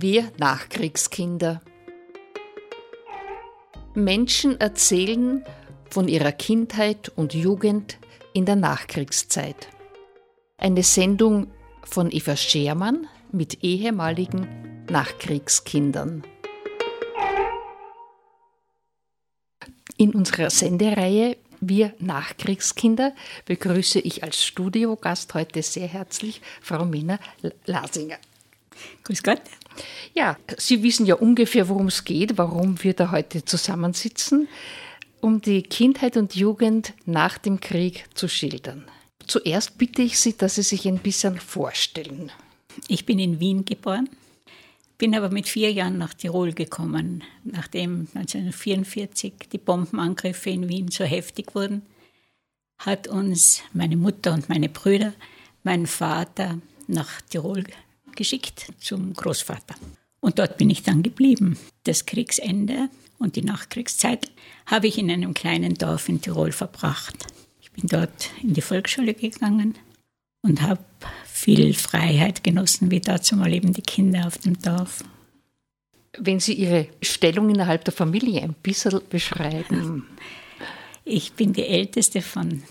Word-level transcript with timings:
Wir 0.00 0.30
Nachkriegskinder. 0.38 1.60
Menschen 3.94 4.60
erzählen 4.60 5.44
von 5.90 6.06
ihrer 6.06 6.30
Kindheit 6.30 7.08
und 7.16 7.34
Jugend 7.34 7.98
in 8.32 8.46
der 8.46 8.54
Nachkriegszeit. 8.54 9.66
Eine 10.56 10.84
Sendung 10.84 11.48
von 11.82 12.12
Eva 12.12 12.36
Schermann 12.36 13.08
mit 13.32 13.64
ehemaligen 13.64 14.84
Nachkriegskindern. 14.88 16.22
In 19.96 20.14
unserer 20.14 20.50
Sendereihe 20.50 21.38
Wir 21.60 21.92
Nachkriegskinder 21.98 23.16
begrüße 23.46 23.98
ich 23.98 24.22
als 24.22 24.44
Studiogast 24.44 25.34
heute 25.34 25.60
sehr 25.64 25.88
herzlich 25.88 26.40
Frau 26.62 26.84
Mina 26.84 27.18
Lasinger. 27.66 28.18
Grüß 29.04 29.22
Gott. 29.22 29.42
Ja, 30.14 30.36
Sie 30.56 30.82
wissen 30.82 31.06
ja 31.06 31.14
ungefähr, 31.14 31.68
worum 31.68 31.86
es 31.88 32.04
geht, 32.04 32.38
warum 32.38 32.82
wir 32.82 32.94
da 32.94 33.10
heute 33.10 33.44
zusammensitzen, 33.44 34.48
um 35.20 35.40
die 35.40 35.62
Kindheit 35.62 36.16
und 36.16 36.34
Jugend 36.34 36.94
nach 37.06 37.38
dem 37.38 37.60
Krieg 37.60 38.04
zu 38.14 38.28
schildern. 38.28 38.84
Zuerst 39.26 39.78
bitte 39.78 40.02
ich 40.02 40.18
Sie, 40.18 40.36
dass 40.36 40.56
Sie 40.56 40.62
sich 40.62 40.86
ein 40.88 40.98
bisschen 40.98 41.38
vorstellen. 41.38 42.32
Ich 42.88 43.04
bin 43.04 43.18
in 43.18 43.40
Wien 43.40 43.64
geboren, 43.64 44.08
bin 44.96 45.14
aber 45.14 45.30
mit 45.30 45.48
vier 45.48 45.72
Jahren 45.72 45.98
nach 45.98 46.14
Tirol 46.14 46.52
gekommen, 46.52 47.22
nachdem 47.44 48.08
1944 48.14 49.34
die 49.52 49.58
Bombenangriffe 49.58 50.50
in 50.50 50.68
Wien 50.68 50.90
so 50.90 51.04
heftig 51.04 51.54
wurden, 51.54 51.82
hat 52.78 53.08
uns 53.08 53.62
meine 53.72 53.96
Mutter 53.96 54.32
und 54.32 54.48
meine 54.48 54.68
Brüder, 54.68 55.12
mein 55.62 55.86
Vater 55.86 56.58
nach 56.86 57.20
Tirol 57.22 57.64
geschickt 58.18 58.72
zum 58.80 59.14
Großvater. 59.14 59.76
Und 60.20 60.40
dort 60.40 60.58
bin 60.58 60.68
ich 60.68 60.82
dann 60.82 61.04
geblieben. 61.04 61.56
Das 61.84 62.04
Kriegsende 62.04 62.90
und 63.18 63.36
die 63.36 63.42
Nachkriegszeit 63.42 64.30
habe 64.66 64.88
ich 64.88 64.98
in 64.98 65.10
einem 65.10 65.34
kleinen 65.34 65.74
Dorf 65.74 66.08
in 66.08 66.20
Tirol 66.20 66.50
verbracht. 66.50 67.26
Ich 67.60 67.70
bin 67.70 67.88
dort 67.88 68.30
in 68.42 68.54
die 68.54 68.60
Volksschule 68.60 69.14
gegangen 69.14 69.76
und 70.42 70.62
habe 70.62 70.80
viel 71.24 71.74
Freiheit 71.74 72.42
genossen, 72.42 72.90
wie 72.90 73.00
dazu 73.00 73.36
mal 73.36 73.52
eben 73.52 73.72
die 73.72 73.82
Kinder 73.82 74.26
auf 74.26 74.38
dem 74.38 74.58
Dorf. 74.58 75.04
Wenn 76.18 76.40
Sie 76.40 76.54
Ihre 76.54 76.88
Stellung 77.00 77.48
innerhalb 77.50 77.84
der 77.84 77.94
Familie 77.94 78.42
ein 78.42 78.54
bisschen 78.54 79.00
beschreiben. 79.08 80.06
Ich 81.04 81.34
bin 81.34 81.52
die 81.52 81.66
älteste 81.66 82.20
von 82.20 82.64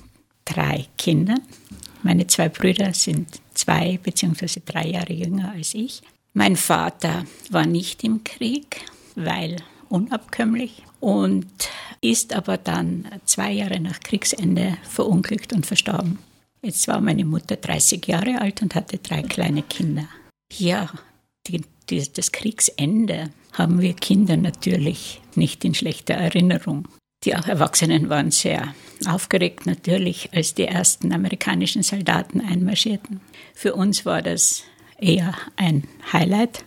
drei 0.44 0.88
Kindern. 0.98 1.42
Meine 2.04 2.28
zwei 2.28 2.50
Brüder 2.50 2.94
sind 2.94 3.42
zwei 3.54 4.00
bzw. 4.02 4.62
drei 4.66 4.88
Jahre 4.88 5.14
jünger 5.14 5.52
als 5.52 5.74
ich. 5.74 6.02
Mein 6.34 6.56
Vater 6.56 7.26
war 7.50 7.66
nicht 7.66 8.04
im 8.04 8.24
Krieg, 8.24 8.82
weil 9.16 9.58
unabkömmlich 9.90 10.84
und 11.00 11.48
ist 12.02 12.34
aber 12.34 12.58
dann 12.58 13.08
zwei 13.26 13.52
Jahre 13.52 13.80
nach 13.80 14.00
Kriegsende 14.00 14.78
verunglückt 14.84 15.54
und 15.54 15.66
verstorben. 15.66 16.20
Jetzt 16.62 16.88
war 16.88 17.02
meine 17.02 17.26
Mutter 17.26 17.56
30 17.56 18.06
Jahre 18.08 18.42
alt 18.42 18.62
und 18.62 18.76
hatte 18.76 18.98
drei 18.98 19.22
kleine 19.22 19.64
Kinder. 19.64 20.08
Ja, 20.52 20.90
die, 21.48 21.62
die, 21.90 22.12
das 22.12 22.32
Kriegsende 22.32 23.30
haben 23.54 23.82
wir 23.82 23.94
Kinder 23.94 24.38
natürlich 24.38 25.22
nicht 25.36 25.64
in 25.66 25.74
schlechter 25.74 26.16
Erinnerung. 26.16 26.88
Die 27.24 27.32
Erwachsenen 27.32 28.10
waren 28.10 28.32
sehr 28.32 28.74
aufgeregt 29.08 29.66
natürlich, 29.66 30.30
als 30.34 30.54
die 30.54 30.66
ersten 30.66 31.14
amerikanischen 31.14 31.84
Soldaten 31.84 32.42
einmarschierten. 32.42 33.22
Für 33.54 33.74
uns 33.74 34.06
war 34.06 34.22
das 34.22 34.64
eher 35.00 35.34
ein 35.56 35.84
Highlight. 36.12 36.64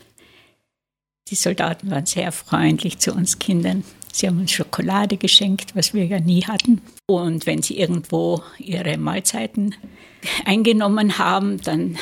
Die 1.29 1.35
Soldaten 1.37 1.91
waren 1.91 2.07
sehr 2.07 2.33
freundlich 2.33 2.99
zu 2.99 3.13
uns 3.13 3.39
Kindern. 3.39 3.85
Sie 4.13 4.27
haben 4.27 4.41
uns 4.41 4.51
Schokolade 4.51 5.17
geschenkt, 5.17 5.77
was 5.77 5.95
wir 5.95 6.05
ja 6.05 6.19
nie 6.19 6.45
hatten. 6.45 6.81
Und 7.07 7.47
wenn 7.47 7.63
sie 7.63 7.79
irgendwo 7.79 8.43
ihre 8.59 8.99
Mahlzeiten 8.99 9.77
eingenommen 10.45 11.19
haben, 11.19 11.61
dann 11.63 11.97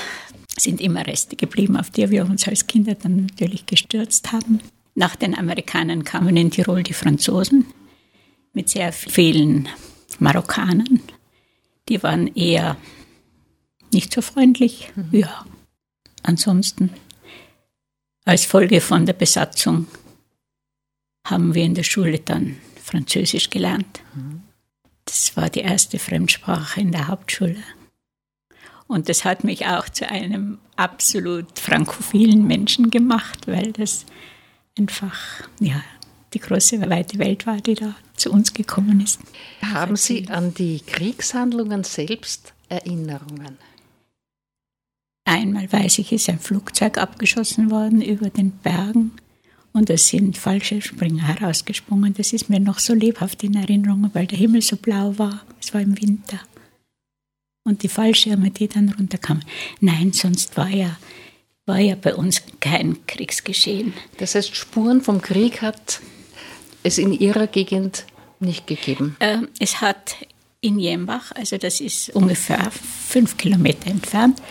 sind 0.58 0.80
immer 0.80 1.06
Reste 1.06 1.36
geblieben, 1.36 1.76
auf 1.76 1.90
die 1.90 2.08
wir 2.10 2.24
uns 2.24 2.48
als 2.48 2.66
Kinder 2.66 2.94
dann 2.94 3.26
natürlich 3.26 3.66
gestürzt 3.66 4.32
haben. 4.32 4.60
Nach 4.94 5.14
den 5.16 5.36
Amerikanern 5.36 6.04
kamen 6.04 6.36
in 6.36 6.50
Tirol 6.50 6.82
die 6.82 6.94
Franzosen 6.94 7.66
mit 8.58 8.68
sehr 8.68 8.92
vielen 8.92 9.68
Marokkanern. 10.18 11.00
Die 11.88 12.02
waren 12.02 12.26
eher 12.34 12.76
nicht 13.92 14.12
so 14.12 14.20
freundlich. 14.20 14.90
Mhm. 14.96 15.20
Ja, 15.20 15.46
ansonsten 16.24 16.90
als 18.24 18.46
Folge 18.46 18.80
von 18.80 19.06
der 19.06 19.12
Besatzung 19.12 19.86
haben 21.24 21.54
wir 21.54 21.62
in 21.62 21.74
der 21.74 21.84
Schule 21.84 22.18
dann 22.18 22.56
Französisch 22.82 23.48
gelernt. 23.48 24.00
Mhm. 24.16 24.42
Das 25.04 25.36
war 25.36 25.48
die 25.50 25.60
erste 25.60 26.00
Fremdsprache 26.00 26.80
in 26.80 26.90
der 26.90 27.06
Hauptschule. 27.06 27.62
Und 28.88 29.08
das 29.08 29.24
hat 29.24 29.44
mich 29.44 29.66
auch 29.66 29.88
zu 29.88 30.10
einem 30.10 30.58
absolut 30.74 31.60
frankophilen 31.60 32.44
Menschen 32.44 32.90
gemacht, 32.90 33.46
weil 33.46 33.70
das 33.70 34.04
einfach, 34.76 35.48
ja, 35.60 35.80
die 36.34 36.40
große, 36.40 36.80
weite 36.90 37.20
Welt 37.20 37.46
war, 37.46 37.58
die 37.58 37.74
da 37.74 37.94
zu 38.18 38.30
uns 38.30 38.52
gekommen 38.52 39.00
ist. 39.00 39.20
Haben 39.62 39.96
Sie 39.96 40.28
an 40.28 40.54
die 40.54 40.80
Kriegshandlungen 40.80 41.84
selbst 41.84 42.52
Erinnerungen? 42.68 43.56
Einmal 45.24 45.70
weiß 45.70 45.98
ich, 45.98 46.12
ist 46.12 46.28
ein 46.28 46.38
Flugzeug 46.38 46.98
abgeschossen 46.98 47.70
worden 47.70 48.00
über 48.00 48.30
den 48.30 48.50
Bergen 48.50 49.12
und 49.72 49.90
es 49.90 50.08
sind 50.08 50.36
falsche 50.36 50.80
Springer 50.80 51.28
herausgesprungen. 51.28 52.14
Das 52.14 52.32
ist 52.32 52.48
mir 52.48 52.60
noch 52.60 52.78
so 52.78 52.94
lebhaft 52.94 53.44
in 53.44 53.54
Erinnerung, 53.54 54.10
weil 54.12 54.26
der 54.26 54.38
Himmel 54.38 54.62
so 54.62 54.76
blau 54.76 55.18
war. 55.18 55.44
Es 55.60 55.72
war 55.74 55.80
im 55.80 56.00
Winter. 56.00 56.40
Und 57.64 57.82
die 57.82 57.88
Fallschirme, 57.88 58.50
die 58.50 58.66
dann 58.66 58.88
runterkamen. 58.88 59.44
Nein, 59.80 60.12
sonst 60.12 60.56
war 60.56 60.70
ja, 60.70 60.96
war 61.66 61.78
ja 61.78 61.94
bei 61.94 62.14
uns 62.14 62.42
kein 62.60 63.06
Kriegsgeschehen. 63.06 63.92
Das 64.16 64.34
heißt, 64.34 64.56
Spuren 64.56 65.02
vom 65.02 65.20
Krieg 65.20 65.60
hat 65.60 66.00
es 66.82 66.98
in 66.98 67.12
Ihrer 67.12 67.46
Gegend 67.46 68.06
nicht 68.40 68.66
gegeben? 68.66 69.16
Äh, 69.18 69.38
es 69.58 69.80
hat 69.80 70.16
in 70.60 70.78
Jembach, 70.78 71.32
also 71.32 71.56
das 71.56 71.80
ist 71.80 72.10
ungefähr 72.10 72.70
fünf 72.70 73.36
Kilometer 73.36 73.90
entfernt, 73.90 74.42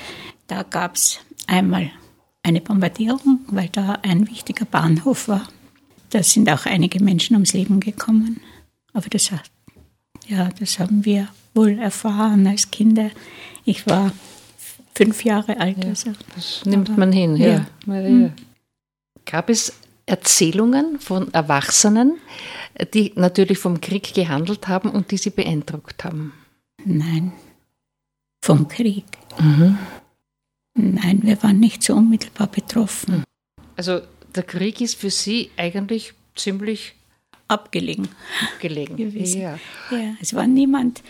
da 0.47 0.63
gab 0.63 0.95
es 0.95 1.19
einmal 1.47 1.91
eine 2.43 2.61
Bombardierung, 2.61 3.41
weil 3.47 3.69
da 3.69 3.99
ein 4.03 4.27
wichtiger 4.27 4.65
Bahnhof 4.65 5.27
war. 5.27 5.47
Da 6.09 6.23
sind 6.23 6.49
auch 6.49 6.65
einige 6.65 7.03
Menschen 7.03 7.35
ums 7.35 7.51
Leben 7.53 7.81
gekommen. 7.81 8.39
Aber 8.93 9.09
das, 9.09 9.29
ja, 10.27 10.49
das 10.57 10.79
haben 10.79 11.03
wir 11.03 11.27
wohl 11.53 11.77
erfahren 11.77 12.47
als 12.47 12.71
Kinder. 12.71 13.11
Ich 13.65 13.85
war 13.85 14.13
fünf 14.95 15.25
Jahre 15.25 15.59
alt. 15.59 15.83
Ja, 15.83 15.89
also. 15.89 16.11
Das 16.35 16.65
nimmt 16.65 16.97
man 16.97 17.11
hin, 17.11 17.35
ja. 17.35 17.65
ja. 17.85 17.99
ja. 17.99 18.29
Gab 19.25 19.49
es 19.49 19.73
Erzählungen 20.05 20.99
von 20.99 21.33
Erwachsenen, 21.33 22.17
die 22.93 23.13
natürlich 23.15 23.57
vom 23.57 23.81
Krieg 23.81 24.13
gehandelt 24.13 24.67
haben 24.67 24.89
und 24.89 25.11
die 25.11 25.17
sie 25.17 25.29
beeindruckt 25.29 26.03
haben? 26.03 26.33
Nein, 26.85 27.31
vom 28.41 28.67
Krieg. 28.67 29.05
Mhm. 29.39 29.77
Nein, 30.75 31.21
wir 31.23 31.41
waren 31.41 31.59
nicht 31.59 31.81
so 31.81 31.95
unmittelbar 31.95 32.47
betroffen. 32.47 33.23
Also 33.75 34.01
der 34.35 34.43
Krieg 34.43 34.79
ist 34.81 34.95
für 34.95 35.09
Sie 35.09 35.49
eigentlich 35.57 36.13
ziemlich 36.35 36.93
abgelegen, 37.47 38.09
abgelegen. 38.53 38.95
gewesen. 38.95 39.41
Ja. 39.41 39.59
ja, 39.91 40.15
es 40.21 40.33
war 40.33 40.45
niemand 40.45 41.01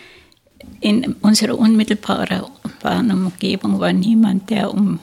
in 0.80 1.14
unserer 1.20 1.58
unmittelbaren 1.58 2.42
Umgebung 2.82 3.78
war 3.78 3.92
niemand, 3.92 4.50
der 4.50 4.72
um 4.72 4.98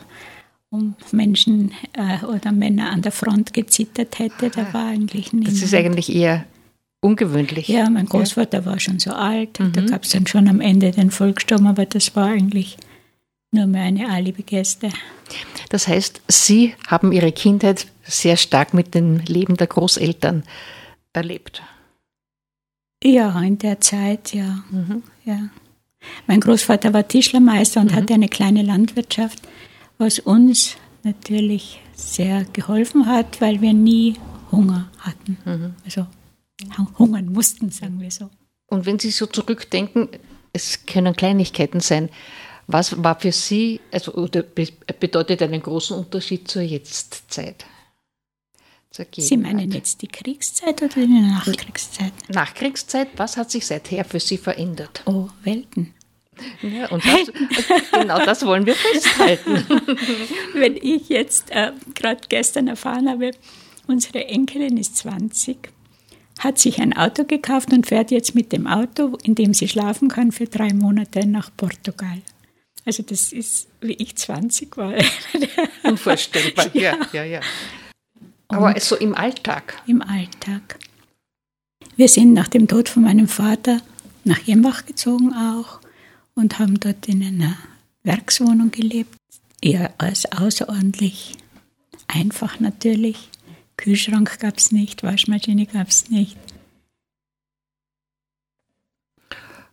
um 0.70 0.96
Menschen 1.12 1.72
äh, 1.94 2.26
oder 2.26 2.52
Männer 2.52 2.90
an 2.90 3.02
der 3.02 3.12
Front 3.12 3.54
gezittert 3.54 4.20
hätte. 4.20 4.50
Da 4.50 4.74
war 4.74 4.88
eigentlich 4.88 5.32
niemand. 5.32 5.54
Das 5.54 5.62
ist 5.62 5.74
eigentlich 5.74 6.14
eher 6.14 6.46
ungewöhnlich. 7.06 7.68
Ja, 7.68 7.90
mein 7.90 8.06
Großvater 8.06 8.60
ja. 8.60 8.66
war 8.66 8.80
schon 8.80 9.00
so 9.00 9.12
alt. 9.12 9.60
Mhm. 9.60 9.74
Da 9.74 9.82
gab 9.82 10.04
es 10.04 10.12
dann 10.12 10.28
schon 10.28 10.48
am 10.48 10.62
Ende 10.62 10.92
den 10.92 11.12
Volkssturm, 11.12 11.68
aber 11.68 11.86
das 11.86 12.16
war 12.16 12.28
eigentlich 12.28 12.78
nur 13.52 13.68
meine 13.68 14.10
Alibi-Gäste. 14.10 14.90
Das 15.70 15.88
heißt, 15.88 16.22
Sie 16.28 16.76
haben 16.88 17.12
Ihre 17.12 17.32
Kindheit 17.32 17.88
sehr 18.04 18.38
stark 18.38 18.74
mit 18.74 18.94
dem 18.94 19.20
Leben 19.20 19.58
der 19.58 19.68
Großeltern 19.68 20.44
erlebt. 21.14 21.64
Ja, 23.04 23.40
in 23.42 23.58
der 23.58 23.80
Zeit, 23.82 24.34
ja. 24.34 24.64
Mhm. 24.72 25.04
ja. 25.24 25.50
Mein 26.28 26.40
Großvater 26.40 26.94
war 26.94 27.08
Tischlermeister 27.08 27.82
und 27.82 27.92
mhm. 27.92 27.96
hatte 27.96 28.14
eine 28.14 28.28
kleine 28.28 28.62
Landwirtschaft 28.62 29.42
was 29.98 30.20
uns 30.20 30.78
natürlich 31.04 31.80
sehr 31.94 32.46
geholfen 32.54 33.06
hat, 33.06 33.40
weil 33.42 33.62
wir 33.62 33.74
nie 33.74 34.16
Hunger 34.52 34.90
hatten. 35.00 35.38
Mhm. 35.46 35.74
Also 35.86 36.08
hungern 36.98 37.32
mussten, 37.32 37.70
sagen 37.70 38.00
wir 38.00 38.12
so. 38.12 38.30
Und 38.68 38.86
wenn 38.86 39.00
Sie 39.00 39.12
so 39.12 39.26
zurückdenken, 39.26 40.10
es 40.54 40.86
können 40.86 41.16
Kleinigkeiten 41.16 41.80
sein. 41.80 42.10
Was 42.68 43.04
war 43.04 43.20
für 43.20 43.32
Sie, 43.32 43.82
also 43.92 44.14
oder 44.14 44.42
bedeutet 44.42 45.42
einen 45.42 45.62
großen 45.62 45.96
Unterschied 45.98 46.48
zur 46.48 46.64
Jetztzeit? 46.64 47.66
Sie 49.18 49.38
meinen 49.38 49.72
jetzt 49.72 50.02
die 50.02 50.08
Kriegszeit 50.08 50.82
oder 50.82 50.96
die 50.96 51.08
Nachkriegszeit? 51.08 52.14
Nachkriegszeit, 52.30 53.10
was 53.18 53.36
hat 53.36 53.52
sich 53.52 53.66
seither 53.66 54.06
für 54.06 54.22
Sie 54.22 54.38
verändert? 54.38 55.04
Oh, 55.06 55.28
Welten. 55.44 55.94
Ja, 56.62 56.90
und 56.90 57.04
das, 57.06 57.32
genau 57.92 58.24
das 58.26 58.46
wollen 58.46 58.66
wir 58.66 58.76
festhalten. 58.76 59.66
Wenn 60.54 60.76
ich 60.78 61.10
jetzt 61.10 61.52
äh, 61.52 61.72
gerade 61.94 62.22
gestern 62.28 62.68
erfahren 62.68 63.10
habe, 63.10 63.32
unsere 63.88 64.26
Enkelin 64.26 64.78
ist 64.78 64.98
20, 64.98 65.70
hat 66.40 66.60
sich 66.60 66.82
ein 66.82 66.94
Auto 66.94 67.24
gekauft 67.24 67.72
und 67.72 67.88
fährt 67.88 68.12
jetzt 68.12 68.36
mit 68.36 68.52
dem 68.52 68.68
Auto, 68.68 69.18
in 69.24 69.36
dem 69.36 69.54
sie 69.54 69.68
schlafen 69.68 70.10
kann, 70.10 70.32
für 70.32 70.46
drei 70.46 70.74
Monate 70.74 71.26
nach 71.26 71.50
Portugal. 71.56 72.22
Also 72.86 73.04
das 73.04 73.32
ist, 73.32 73.68
wie 73.82 73.94
ich 73.94 74.16
20 74.16 74.78
war. 74.78 74.94
Unvorstellbar, 75.84 76.76
ja, 76.76 76.98
ja, 77.14 77.24
ja. 77.24 77.40
Aber 78.48 78.68
und 78.68 78.82
so 78.82 78.96
im 78.96 79.16
Alltag? 79.16 79.82
Im 79.88 80.02
Alltag. 80.02 80.78
Wir 81.96 82.08
sind 82.08 82.34
nach 82.34 82.48
dem 82.48 82.68
Tod 82.68 82.90
von 82.90 83.04
meinem 83.04 83.28
Vater 83.28 83.82
nach 84.24 84.40
Jembach 84.40 84.86
gezogen 84.86 85.34
auch 85.34 85.80
und 86.36 86.60
haben 86.60 86.80
dort 86.80 87.08
in 87.08 87.24
einer 87.24 87.58
Werkswohnung 88.04 88.70
gelebt. 88.70 89.16
Eher 89.62 89.94
als 89.98 90.32
außerordentlich 90.32 91.34
einfach 92.08 92.60
natürlich. 92.60 93.30
Kühlschrank 93.78 94.40
gab 94.40 94.58
es 94.58 94.72
nicht, 94.72 95.04
Waschmaschine 95.04 95.66
gab 95.66 95.90
es 95.90 96.10
nicht. 96.10 96.38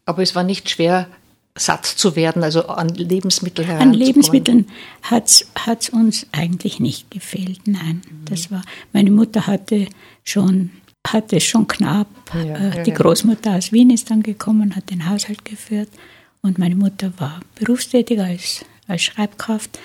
Aber 0.04 0.22
es 0.22 0.34
war 0.34 0.42
nicht 0.42 0.68
schwer, 0.68 1.08
satt 1.56 1.86
zu 1.86 2.16
werden, 2.16 2.42
also 2.42 2.66
an 2.66 2.88
Lebensmitteln 2.88 3.68
An 3.70 3.92
Lebensmitteln 3.92 4.68
hat 5.02 5.28
es 5.28 5.88
uns 5.90 6.26
eigentlich 6.32 6.80
nicht 6.80 7.10
gefehlt, 7.10 7.60
nein. 7.66 8.02
Mhm. 8.04 8.24
Das 8.24 8.50
war, 8.50 8.62
meine 8.92 9.10
Mutter 9.10 9.46
hatte 9.46 9.86
schon, 10.24 10.70
hatte 11.06 11.40
schon 11.40 11.68
knapp. 11.68 12.08
Ja, 12.34 12.40
äh, 12.40 12.76
ja, 12.78 12.82
die 12.82 12.92
Großmutter 12.92 13.56
aus 13.56 13.70
Wien 13.70 13.90
ist 13.90 14.10
dann 14.10 14.22
gekommen, 14.22 14.74
hat 14.74 14.90
den 14.90 15.08
Haushalt 15.08 15.44
geführt 15.44 15.90
und 16.40 16.58
meine 16.58 16.74
Mutter 16.74 17.12
war 17.18 17.40
berufstätig 17.54 18.18
als, 18.18 18.64
als 18.88 19.02
Schreibkraft. 19.02 19.78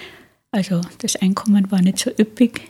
Also 0.52 0.82
das 1.00 1.18
Einkommen 1.18 1.70
war 1.70 1.82
nicht 1.82 2.00
so 2.00 2.10
üppig. 2.10 2.62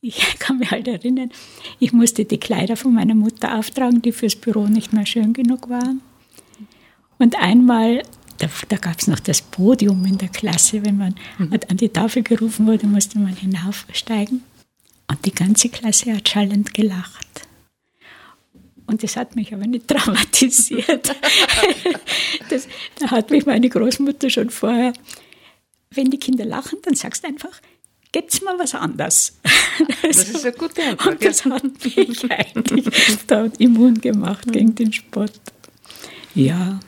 Ich 0.00 0.18
kann 0.38 0.58
mich 0.58 0.70
halt 0.70 0.88
erinnern, 0.88 1.30
ich 1.78 1.92
musste 1.92 2.24
die 2.24 2.38
Kleider 2.38 2.76
von 2.76 2.94
meiner 2.94 3.14
Mutter 3.14 3.58
auftragen, 3.58 4.02
die 4.02 4.12
fürs 4.12 4.36
Büro 4.36 4.66
nicht 4.66 4.92
mehr 4.92 5.06
schön 5.06 5.32
genug 5.32 5.68
waren. 5.68 6.00
Und 7.18 7.36
einmal 7.36 8.02
da, 8.38 8.48
da 8.68 8.76
gab 8.76 8.98
es 8.98 9.06
noch 9.06 9.20
das 9.20 9.42
Podium 9.42 10.04
in 10.04 10.18
der 10.18 10.28
Klasse. 10.28 10.84
Wenn 10.84 10.98
man 10.98 11.14
mhm. 11.38 11.58
an 11.68 11.76
die 11.76 11.88
Tafel 11.88 12.22
gerufen 12.22 12.66
wurde, 12.66 12.86
musste 12.86 13.18
man 13.18 13.34
hinaufsteigen. 13.34 14.42
Und 15.08 15.24
die 15.24 15.32
ganze 15.32 15.68
Klasse 15.68 16.14
hat 16.14 16.28
schallend 16.28 16.74
gelacht. 16.74 17.26
Und 18.86 19.02
das 19.02 19.16
hat 19.16 19.36
mich 19.36 19.52
aber 19.52 19.66
nicht 19.66 19.88
traumatisiert. 19.88 21.14
das, 22.50 22.68
da 22.98 23.10
hat 23.10 23.30
mich 23.30 23.46
meine 23.46 23.68
Großmutter 23.68 24.30
schon 24.30 24.50
vorher, 24.50 24.92
wenn 25.90 26.10
die 26.10 26.18
Kinder 26.18 26.44
lachen, 26.44 26.78
dann 26.82 26.94
sagst 26.94 27.24
du 27.24 27.28
einfach, 27.28 27.60
gibt's 28.16 28.40
mal 28.42 28.58
was 28.58 28.74
anderes. 28.74 29.38
Das 30.02 30.16
ist 30.16 30.44
eine 30.44 30.56
gute 30.56 30.82
Antwort. 30.90 31.06
Und 31.06 31.24
das 31.24 31.44
hat 31.44 31.62
mich 31.84 32.30
eigentlich 32.30 33.18
da 33.26 33.46
immun 33.58 34.00
gemacht 34.00 34.50
gegen 34.50 34.74
den 34.74 34.90
Spott. 34.92 35.32
Ja 36.34 36.80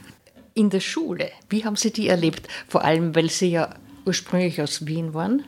in 0.58 0.70
der 0.70 0.80
Schule, 0.80 1.30
wie 1.48 1.64
haben 1.64 1.76
Sie 1.76 1.92
die 1.92 2.08
erlebt? 2.08 2.48
Vor 2.66 2.84
allem, 2.84 3.14
weil 3.14 3.30
Sie 3.30 3.50
ja 3.50 3.75
ursprünglich 4.04 4.60
aus 4.60 4.86
Wien 4.86 5.14
waren. 5.14 5.44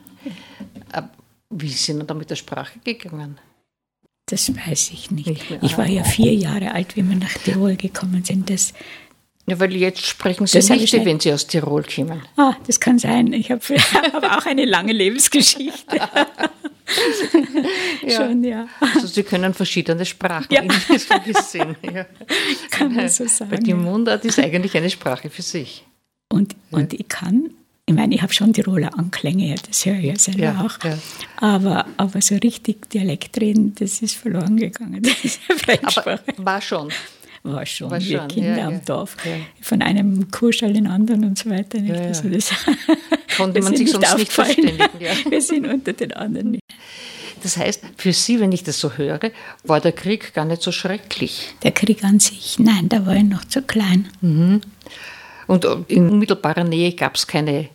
Äh, 0.93 1.01
wie 1.49 1.67
sind 1.67 1.99
Sie 1.99 2.05
da 2.05 2.13
mit 2.13 2.29
der 2.29 2.37
Sprache 2.37 2.79
gegangen? 2.83 3.37
Das 4.27 4.55
weiß 4.55 4.91
ich 4.93 5.11
nicht. 5.11 5.27
nicht 5.27 5.63
ich 5.63 5.77
war 5.77 5.87
ja 5.87 6.05
vier 6.05 6.33
Jahre 6.33 6.71
alt, 6.71 6.95
wie 6.95 7.03
wir 7.03 7.17
nach 7.17 7.33
Tirol 7.33 7.75
gekommen 7.75 8.23
sind. 8.23 8.49
Das, 8.49 8.73
ja, 9.51 9.59
weil 9.59 9.75
jetzt 9.75 10.05
sprechen 10.05 10.47
Sie 10.47 10.59
das 10.59 10.69
nicht, 10.69 10.93
wenn 10.93 11.19
Sie 11.19 11.33
aus 11.33 11.45
Tirol 11.45 11.83
kommen. 11.83 12.21
Ah, 12.37 12.55
das 12.67 12.79
kann 12.79 12.97
sein. 12.97 13.33
Ich 13.33 13.51
habe 13.51 13.61
hab 14.13 14.23
auch 14.23 14.45
eine 14.45 14.63
lange 14.63 14.93
Lebensgeschichte. 14.93 15.97
ja. 18.07 18.09
Schon, 18.09 18.45
ja. 18.45 18.69
Also 18.79 19.07
Sie 19.07 19.23
können 19.23 19.53
verschiedene 19.53 20.05
Sprachen 20.05 20.53
ja. 20.53 20.61
in 20.61 20.71
diesem 20.89 21.43
Sinn. 21.43 21.75
Ja. 21.93 22.05
Kann 22.71 22.95
man 22.95 23.09
so 23.09 23.27
sagen. 23.27 23.51
Weil 23.51 23.59
die 23.59 23.73
Mundart 23.73 24.23
ist 24.23 24.39
eigentlich 24.39 24.77
eine 24.77 24.89
Sprache 24.89 25.29
für 25.29 25.41
sich. 25.41 25.83
Und, 26.29 26.55
und 26.69 26.93
ich 26.93 27.09
kann, 27.09 27.49
ich 27.85 27.93
meine, 27.93 28.15
ich 28.15 28.21
habe 28.21 28.31
schon 28.31 28.53
Tiroler 28.53 28.97
Anklänge, 28.97 29.55
das 29.67 29.85
höre 29.85 29.97
ich 29.97 30.05
ja 30.05 30.17
selber 30.17 30.43
ja, 30.43 30.65
auch. 30.65 30.81
Ja. 30.85 30.97
Aber, 31.41 31.85
aber 31.97 32.21
so 32.21 32.35
richtig 32.35 32.89
Dialekt 32.89 33.37
reden, 33.41 33.75
das 33.75 34.01
ist 34.01 34.15
verloren 34.15 34.55
gegangen. 34.55 35.03
Das 35.03 35.25
ist 35.25 35.41
aber 35.97 36.21
war 36.37 36.61
schon 36.61 36.89
war 37.43 37.65
schon, 37.65 37.89
war 37.89 37.99
wir 37.99 38.19
schon, 38.19 38.27
Kinder 38.27 38.57
ja, 38.57 38.67
am 38.67 38.73
ja. 38.73 38.81
Dorf, 38.85 39.17
ja. 39.25 39.31
von 39.61 39.81
einem 39.81 40.29
Kurschall 40.31 40.69
in 40.69 40.83
den 40.83 40.87
anderen 40.87 41.25
und 41.25 41.37
so 41.37 41.49
weiter. 41.49 41.79
Nicht? 41.79 41.95
Also 41.95 42.29
das 42.29 42.51
Konnte 43.37 43.61
man 43.61 43.75
sich 43.75 43.91
sonst 43.91 44.17
nicht 44.17 44.31
verständigen. 44.31 44.79
Wir 45.29 45.41
sind 45.41 45.67
unter 45.67 45.93
den 45.93 46.13
anderen 46.13 46.51
nicht. 46.51 46.63
Das 47.41 47.57
heißt, 47.57 47.83
für 47.97 48.13
Sie, 48.13 48.39
wenn 48.39 48.51
ich 48.51 48.63
das 48.63 48.79
so 48.79 48.93
höre, 48.93 49.31
war 49.63 49.79
der 49.79 49.93
Krieg 49.93 50.33
gar 50.33 50.45
nicht 50.45 50.61
so 50.61 50.71
schrecklich. 50.71 51.47
Der 51.63 51.71
Krieg 51.71 52.03
an 52.03 52.19
sich, 52.19 52.59
nein, 52.59 52.87
da 52.87 53.05
war 53.05 53.15
ich 53.15 53.23
noch 53.23 53.45
zu 53.45 53.63
klein. 53.63 54.09
Mhm. 54.21 54.61
Und 55.47 55.65
in 55.87 56.09
unmittelbarer 56.09 56.63
Nähe 56.63 56.93
gab 56.93 57.15
es 57.15 57.25
keine 57.25 57.69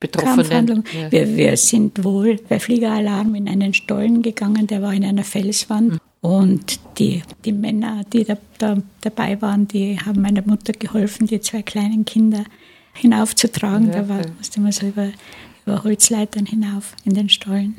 Betroffenen. 0.00 0.84
Ja. 0.92 1.12
Wir, 1.12 1.36
wir, 1.36 1.56
sind 1.56 2.02
wohl 2.02 2.36
bei 2.48 2.58
Fliegeralarm 2.58 3.34
in 3.34 3.48
einen 3.48 3.74
Stollen 3.74 4.22
gegangen, 4.22 4.66
der 4.66 4.82
war 4.82 4.92
in 4.92 5.04
einer 5.04 5.24
Felswand. 5.24 5.92
Mhm. 5.92 5.98
Und 6.24 6.80
die, 6.98 7.22
die 7.44 7.52
Männer, 7.52 8.00
die 8.10 8.24
da, 8.24 8.38
da, 8.56 8.78
dabei 9.02 9.42
waren, 9.42 9.68
die 9.68 10.00
haben 10.00 10.22
meiner 10.22 10.40
Mutter 10.40 10.72
geholfen, 10.72 11.26
die 11.26 11.38
zwei 11.42 11.60
kleinen 11.60 12.06
Kinder 12.06 12.44
hinaufzutragen. 12.94 13.88
Ja, 13.88 14.00
da 14.00 14.08
war, 14.08 14.22
musste 14.38 14.58
man 14.62 14.72
so 14.72 14.86
über, 14.86 15.10
über 15.66 15.84
Holzleitern 15.84 16.46
hinauf 16.46 16.96
in 17.04 17.12
den 17.12 17.28
Stollen. 17.28 17.76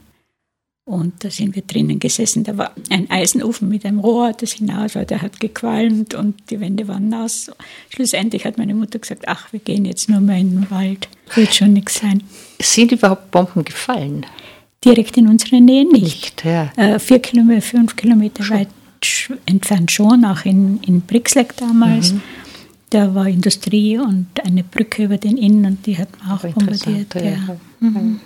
Und 0.87 1.23
da 1.23 1.31
sind 1.31 1.55
wir 1.55 1.63
drinnen 1.63 1.97
gesessen. 1.97 2.43
Da 2.43 2.55
war 2.55 2.75
ein 2.91 3.09
Eisenofen 3.09 3.67
mit 3.67 3.83
einem 3.83 3.97
Rohr, 3.97 4.31
das 4.33 4.51
hinaus 4.51 4.93
war. 4.93 5.05
Der 5.05 5.23
hat 5.23 5.39
gequalmt 5.39 6.13
und 6.13 6.51
die 6.51 6.59
Wände 6.59 6.87
waren 6.87 7.09
nass. 7.09 7.49
Schlussendlich 7.89 8.45
hat 8.45 8.59
meine 8.59 8.75
Mutter 8.75 8.99
gesagt: 8.99 9.23
Ach, 9.27 9.51
wir 9.53 9.59
gehen 9.59 9.85
jetzt 9.85 10.07
nur 10.07 10.19
mal 10.19 10.39
in 10.39 10.51
den 10.51 10.69
Wald. 10.69 11.09
Wird 11.33 11.55
schon 11.55 11.73
nichts 11.73 11.99
sein. 11.99 12.21
Sind 12.61 12.91
überhaupt 12.91 13.31
Bomben 13.31 13.65
gefallen? 13.65 14.23
Direkt 14.85 15.17
in 15.17 15.27
unserer 15.27 15.59
Nähe 15.59 15.85
nicht. 15.85 16.03
nicht 16.03 16.45
ja. 16.45 16.71
äh, 16.77 16.99
vier 16.99 17.19
Kilometer, 17.19 17.61
fünf 17.61 17.95
Kilometer 17.95 18.43
schon. 18.43 18.57
weit 18.57 18.69
entfernt 19.45 19.91
schon, 19.91 20.25
auch 20.25 20.45
in, 20.45 20.79
in 20.83 21.01
Brixleck 21.01 21.57
damals. 21.57 22.13
Mhm. 22.13 22.21
Da 22.91 23.13
war 23.13 23.27
Industrie 23.27 23.97
und 23.97 24.27
eine 24.43 24.63
Brücke 24.63 25.03
über 25.03 25.17
den 25.17 25.37
Inn 25.37 25.65
und 25.65 25.85
die 25.85 25.97
hat 25.97 26.09
man 26.19 26.37
auch 26.37 26.41
bombardiert. 26.41 27.15
Ja. 27.15 27.21
Ja. 27.21 27.57
Mhm. 27.79 28.19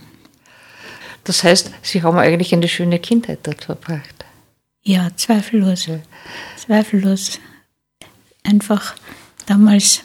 Das 1.23 1.43
heißt, 1.43 1.71
Sie 1.81 2.03
haben 2.03 2.17
eigentlich 2.17 2.53
eine 2.53 2.67
schöne 2.67 2.99
Kindheit 2.99 3.39
dort 3.43 3.63
verbracht. 3.63 4.25
Ja, 4.83 5.09
zweifellos. 5.15 5.87
Zweifellos. 6.57 7.39
Einfach 8.43 8.95
damals 9.45 10.03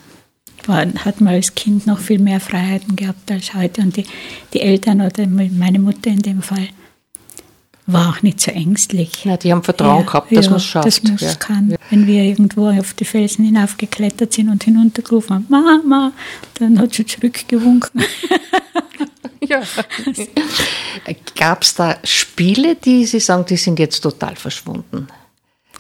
war, 0.69 0.87
hat 1.05 1.21
man 1.21 1.35
als 1.35 1.55
Kind 1.55 1.87
noch 1.87 1.99
viel 1.99 2.19
mehr 2.19 2.41
Freiheiten 2.41 2.97
gehabt 2.97 3.31
als 3.31 3.55
heute. 3.55 3.83
Und 3.83 3.97
die, 3.97 4.05
die 4.53 4.61
Eltern 4.61 5.01
oder 5.01 5.27
meine 5.27 5.79
Mutter 5.79 6.11
in 6.11 6.23
dem 6.23 6.43
Fall 6.43 6.69
war 7.87 8.11
auch 8.11 8.23
nicht 8.23 8.41
so 8.41 8.51
ängstlich. 8.51 9.25
Ja, 9.25 9.37
die 9.37 9.53
haben 9.53 9.63
Vertrauen 9.63 10.01
ja, 10.01 10.07
gehabt, 10.07 10.35
dass 10.35 10.47
ja, 10.47 10.51
man 10.51 10.57
es 10.57 10.65
schafft. 10.65 10.87
Dass 10.87 11.03
man 11.03 11.15
es 11.15 11.21
ja. 11.21 11.35
kann. 11.35 11.77
Wenn 11.91 12.07
wir 12.07 12.23
irgendwo 12.23 12.69
auf 12.69 12.95
die 12.95 13.05
Felsen 13.05 13.45
hinaufgeklettert 13.45 14.33
sind 14.33 14.49
und 14.49 14.65
hinuntergerufen 14.65 15.37
haben, 15.37 15.47
Mama, 15.49 16.13
dann 16.55 16.79
hat 16.79 16.95
sie 16.95 17.05
zurückgewunken. 17.05 18.03
ja. 19.41 19.63
Gab 21.37 21.63
es 21.63 21.75
da 21.75 21.97
Spiele, 22.05 22.77
die 22.77 23.05
Sie 23.05 23.21
sagen, 23.21 23.45
die 23.47 23.57
sind 23.57 23.79
jetzt 23.79 24.01
total 24.01 24.37
verschwunden? 24.37 25.09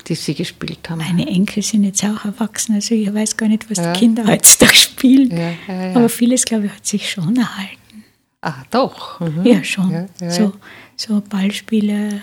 Die 0.06 0.14
Sie 0.14 0.34
gespielt 0.34 0.88
haben? 0.88 0.98
Meine 0.98 1.26
Enkel 1.26 1.62
sind 1.62 1.84
jetzt 1.84 2.04
auch 2.04 2.24
erwachsen, 2.24 2.74
also 2.74 2.94
ich 2.94 3.12
weiß 3.12 3.36
gar 3.36 3.48
nicht, 3.48 3.70
was 3.70 3.78
ja. 3.78 3.92
die 3.92 3.98
Kinder 3.98 4.26
heutzutage 4.26 4.74
spielen. 4.74 5.30
Ja, 5.30 5.52
ja, 5.68 5.96
Aber 5.96 6.08
vieles, 6.08 6.44
glaube 6.44 6.66
ich, 6.66 6.72
hat 6.72 6.86
sich 6.86 7.10
schon 7.10 7.36
erhalten. 7.36 8.04
Ah, 8.40 8.62
doch. 8.70 9.20
Mhm. 9.20 9.44
Ja, 9.44 9.64
schon. 9.64 10.08
So, 10.28 10.52
so 10.96 11.22
Ballspiele, 11.28 12.20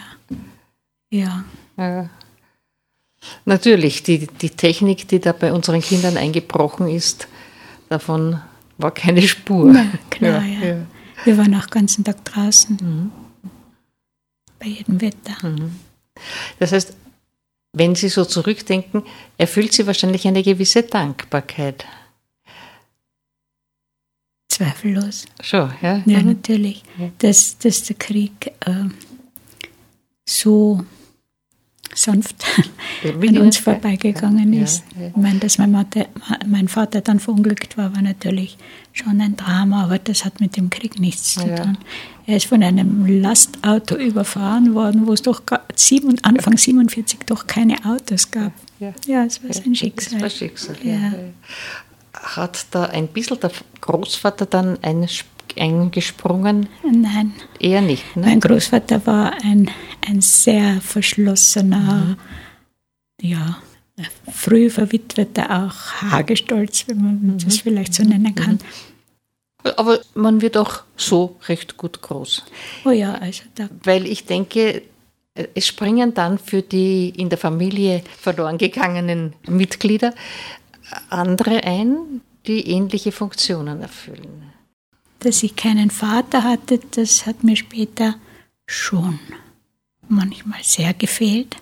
ja. 1.09 1.43
Natürlich, 3.45 4.03
die, 4.03 4.27
die 4.27 4.49
Technik, 4.49 5.07
die 5.07 5.19
da 5.19 5.31
bei 5.31 5.51
unseren 5.51 5.81
Kindern 5.81 6.17
eingebrochen 6.17 6.87
ist, 6.87 7.27
davon 7.89 8.39
war 8.77 8.91
keine 8.91 9.21
Spur. 9.21 9.71
Na, 9.71 9.85
klar, 10.09 10.43
ja. 10.43 10.77
Wir 11.23 11.37
waren 11.37 11.53
auch 11.55 11.65
den 11.65 11.71
ganzen 11.71 12.03
Tag 12.03 12.23
draußen. 12.25 12.77
Mhm. 12.81 13.11
Bei 14.59 14.67
jedem 14.67 15.01
Wetter. 15.01 15.47
Mhm. 15.47 15.75
Das 16.59 16.71
heißt, 16.71 16.95
wenn 17.73 17.95
Sie 17.95 18.09
so 18.09 18.25
zurückdenken, 18.25 19.03
erfüllt 19.37 19.73
Sie 19.73 19.87
wahrscheinlich 19.87 20.27
eine 20.27 20.43
gewisse 20.43 20.83
Dankbarkeit. 20.83 21.85
Zweifellos. 24.49 25.25
Schon, 25.41 25.71
ja? 25.81 26.03
Ja, 26.05 26.19
mhm. 26.19 26.27
natürlich. 26.27 26.83
Dass, 27.19 27.57
dass 27.57 27.83
der 27.83 27.95
Krieg 27.95 28.51
äh, 28.59 28.89
so 30.27 30.85
sanft 31.95 32.35
an 33.03 33.37
uns 33.37 33.57
vorbeigegangen 33.57 34.53
ist. 34.53 34.83
Ich 34.95 35.15
meine, 35.15 35.39
dass 35.39 35.57
mein, 35.57 35.73
Vater, 35.73 36.07
mein 36.45 36.67
Vater 36.67 37.01
dann 37.01 37.19
verunglückt 37.19 37.77
war, 37.77 37.93
war 37.95 38.01
natürlich 38.01 38.57
schon 38.93 39.19
ein 39.21 39.35
Drama, 39.35 39.83
aber 39.83 39.99
das 39.99 40.25
hat 40.25 40.39
mit 40.39 40.57
dem 40.57 40.69
Krieg 40.69 40.99
nichts 40.99 41.33
zu 41.33 41.41
tun. 41.41 41.77
Er 42.25 42.37
ist 42.37 42.45
von 42.45 42.63
einem 42.63 43.05
Lastauto 43.21 43.95
überfahren 43.95 44.73
worden, 44.73 45.07
wo 45.07 45.13
es 45.13 45.21
doch 45.21 45.41
sieben, 45.75 46.17
Anfang 46.23 46.57
47 46.57 47.19
doch 47.25 47.47
keine 47.47 47.75
Autos 47.85 48.31
gab. 48.31 48.53
Ja, 49.05 49.25
es 49.25 49.43
war 49.43 49.53
sein 49.53 49.75
Schicksal. 49.75 50.13
Das 50.13 50.21
war 50.21 50.29
Schicksal. 50.29 50.75
Hat 52.13 52.65
da 52.71 52.85
ein 52.85 53.07
bisschen 53.07 53.39
der 53.39 53.51
Großvater 53.79 54.45
dann 54.45 54.77
ein 54.81 55.07
eingesprungen? 55.57 56.67
Nein. 56.83 57.33
Eher 57.59 57.81
nicht. 57.81 58.15
Ne? 58.15 58.27
Mein 58.27 58.39
Großvater 58.39 59.05
war 59.05 59.33
ein, 59.43 59.69
ein 60.11 60.21
sehr 60.21 60.81
verschlossener, 60.81 62.17
mhm. 63.21 63.27
ja, 63.27 63.61
früh 64.31 64.69
verwitweter, 64.69 65.65
auch 65.65 66.01
Hagestolz, 66.01 66.87
wenn 66.87 66.97
man 66.97 67.21
mhm. 67.21 67.37
das 67.39 67.59
vielleicht 67.59 67.93
so 67.93 68.03
nennen 68.03 68.35
kann. 68.35 68.53
Mhm. 69.63 69.71
Aber 69.77 69.99
man 70.15 70.41
wird 70.41 70.57
auch 70.57 70.83
so 70.97 71.37
recht 71.47 71.77
gut 71.77 72.01
groß. 72.01 72.43
Oh 72.83 72.89
ja, 72.89 73.13
also 73.13 73.43
da. 73.55 73.69
Weil 73.83 74.07
ich 74.07 74.25
denke, 74.25 74.81
es 75.53 75.67
springen 75.67 76.13
dann 76.13 76.39
für 76.39 76.61
die 76.61 77.09
in 77.09 77.29
der 77.29 77.37
Familie 77.37 78.03
verloren 78.19 78.57
gegangenen 78.57 79.33
Mitglieder 79.47 80.13
andere 81.09 81.63
ein, 81.63 82.21
die 82.47 82.67
ähnliche 82.69 83.11
Funktionen 83.11 83.81
erfüllen 83.81 84.51
dass 85.21 85.43
ich 85.43 85.55
keinen 85.55 85.89
Vater 85.91 86.43
hatte, 86.43 86.79
das 86.91 87.25
hat 87.25 87.43
mir 87.43 87.55
später 87.55 88.15
schon 88.65 89.19
manchmal 90.11 90.59
sehr 90.63 90.93
gefehlt. 90.93 91.55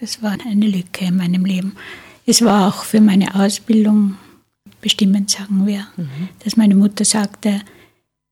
Das 0.00 0.22
war 0.22 0.36
eine 0.46 0.66
Lücke 0.66 1.06
in 1.06 1.16
meinem 1.16 1.44
Leben. 1.44 1.76
Es 2.26 2.42
war 2.42 2.68
auch 2.68 2.84
für 2.84 3.00
meine 3.00 3.34
Ausbildung 3.34 4.16
bestimmend, 4.80 5.30
sagen 5.30 5.66
wir, 5.66 5.86
mhm. 5.96 6.28
dass 6.44 6.56
meine 6.56 6.76
Mutter 6.76 7.04
sagte, 7.04 7.60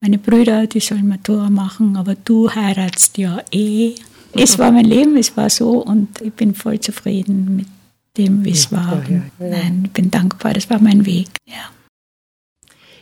meine 0.01 0.19
Brüder, 0.19 0.67
die 0.67 0.81
sollen 0.81 1.09
Matura 1.09 1.49
machen, 1.49 1.97
aber 1.97 2.15
du 2.15 2.51
heiratst 2.51 3.19
ja 3.19 3.41
eh. 3.51 3.95
Es 4.33 4.59
war 4.59 4.71
mein 4.71 4.85
Leben, 4.85 5.17
es 5.17 5.37
war 5.37 5.49
so 5.49 5.83
und 5.83 6.21
ich 6.21 6.33
bin 6.35 6.55
voll 6.55 6.79
zufrieden 6.79 7.57
mit 7.57 7.67
dem, 8.17 8.45
wie 8.45 8.51
es 8.51 8.71
war. 8.71 9.03
Ja, 9.09 9.17
ja, 9.17 9.23
ja. 9.39 9.57
Nein, 9.57 9.83
ich 9.87 9.93
bin 9.93 10.11
dankbar, 10.11 10.53
das 10.53 10.69
war 10.69 10.79
mein 10.79 11.07
Weg. 11.07 11.29
Ja. 11.47 11.71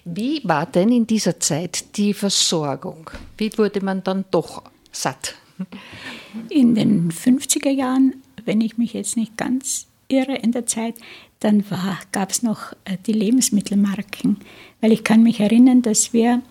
Wie 0.05 0.41
war 0.45 0.67
denn 0.67 0.93
in 0.93 1.07
dieser 1.07 1.41
Zeit 1.41 1.97
die 1.97 2.15
Versorgung? 2.15 3.11
Wie 3.37 3.51
wurde 3.59 3.83
man 3.83 4.05
dann 4.05 4.25
doch 4.31 4.63
satt? 4.93 5.35
In 6.49 6.75
den 6.75 7.11
50er 7.11 7.71
Jahren, 7.71 8.15
wenn 8.45 8.61
ich 8.61 8.77
mich 8.79 8.93
jetzt 8.93 9.17
nicht 9.17 9.37
ganz 9.37 9.87
irre 10.09 10.37
in 10.37 10.53
der 10.53 10.67
Zeit, 10.67 10.95
dann 11.41 11.65
gab 12.13 12.31
es 12.31 12.43
noch 12.43 12.73
äh, 12.85 12.97
die 13.07 13.13
Lebensmittelmarken. 13.13 14.39
Weil 14.81 14.93
ich 14.93 15.05
kann 15.05 15.23
mich 15.23 15.41
erinnern, 15.41 15.83
dass 15.83 16.13
wir 16.13 16.43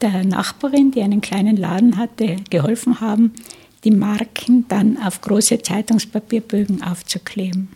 der 0.00 0.24
Nachbarin, 0.24 0.92
die 0.92 1.02
einen 1.02 1.20
kleinen 1.20 1.56
Laden 1.56 1.96
hatte, 1.96 2.36
geholfen 2.50 3.00
haben, 3.00 3.32
die 3.84 3.90
Marken 3.90 4.66
dann 4.68 4.96
auf 4.96 5.20
große 5.20 5.60
Zeitungspapierbögen 5.60 6.82
aufzukleben. 6.82 7.68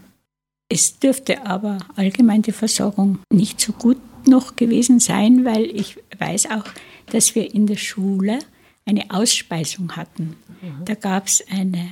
Es 0.68 0.98
dürfte 0.98 1.44
aber 1.46 1.78
allgemein 1.96 2.42
die 2.42 2.52
Versorgung 2.52 3.18
nicht 3.32 3.60
so 3.60 3.72
gut 3.72 3.98
noch 4.26 4.56
gewesen 4.56 5.00
sein, 5.00 5.44
weil 5.44 5.64
ich 5.64 5.98
weiß 6.18 6.50
auch, 6.50 6.64
dass 7.06 7.34
wir 7.34 7.54
in 7.54 7.66
der 7.66 7.76
Schule 7.76 8.38
eine 8.86 9.10
Ausspeisung 9.10 9.96
hatten. 9.96 10.36
Mhm. 10.62 10.84
Da 10.84 10.94
gab 10.94 11.26
es 11.26 11.44
eine, 11.50 11.90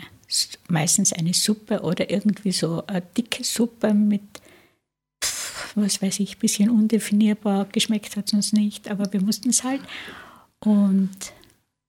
meistens 0.68 1.12
eine 1.12 1.34
Suppe 1.34 1.82
oder 1.82 2.10
irgendwie 2.10 2.52
so 2.52 2.84
eine 2.86 3.02
dicke 3.02 3.44
Suppe 3.44 3.92
mit, 3.92 4.22
was 5.74 6.00
weiß 6.00 6.20
ich, 6.20 6.36
ein 6.36 6.40
bisschen 6.40 6.70
undefinierbar. 6.70 7.66
Geschmeckt 7.66 8.16
hat 8.16 8.28
es 8.28 8.32
uns 8.32 8.52
nicht, 8.52 8.90
aber 8.90 9.12
wir 9.12 9.20
mussten 9.20 9.50
es 9.50 9.64
halt. 9.64 9.80
Und 10.60 11.10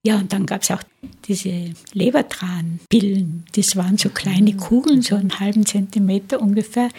ja, 0.05 0.17
und 0.17 0.33
dann 0.33 0.45
gab 0.45 0.61
es 0.61 0.69
auch 0.69 0.83
diese 1.27 1.73
Lebertranpillen. 1.93 3.43
Das 3.55 3.75
waren 3.75 3.97
so 3.97 4.09
kleine 4.09 4.53
mhm. 4.53 4.57
Kugeln, 4.57 5.01
so 5.01 5.15
einen 5.15 5.39
halben 5.39 5.65
Zentimeter 5.65 6.41
ungefähr. 6.41 6.89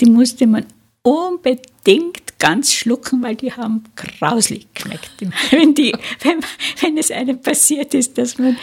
Die 0.00 0.06
musste 0.06 0.46
man 0.46 0.66
unbedingt 1.02 2.25
ganz 2.38 2.72
schlucken, 2.72 3.22
weil 3.22 3.36
die 3.36 3.52
haben 3.52 3.84
grauslich 3.96 4.66
geschmeckt. 4.74 5.10
Wenn, 5.50 5.74
die, 5.74 5.92
wenn, 6.22 6.40
wenn 6.80 6.98
es 6.98 7.10
einem 7.10 7.40
passiert 7.40 7.94
ist, 7.94 8.18
dass 8.18 8.38
man, 8.38 8.56